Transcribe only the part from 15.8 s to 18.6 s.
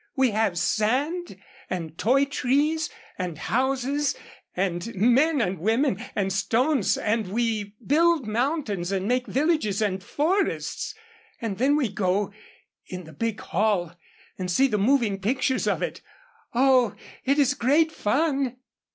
it. Oh! it is great fun.